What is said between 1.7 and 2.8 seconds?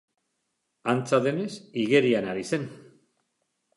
igerian ari zen.